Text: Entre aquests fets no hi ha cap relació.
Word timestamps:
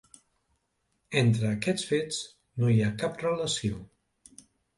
Entre 1.21 1.45
aquests 1.49 1.83
fets 1.89 2.23
no 2.63 2.73
hi 2.73 2.79
ha 2.87 2.91
cap 3.05 3.21
relació. 3.27 3.79